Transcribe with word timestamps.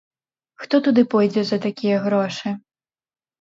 Хто 0.61 0.79
туды 0.87 1.03
пойдзе 1.13 1.43
за 1.49 1.59
такія 1.67 2.01
грошы? 2.07 2.55